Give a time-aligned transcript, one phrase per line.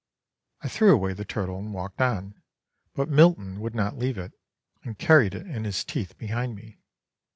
[0.63, 2.41] I threw away the turtle, and walked on,
[2.95, 4.33] but Milton would not leave it,
[4.81, 6.79] and carried it in his teeth behind me.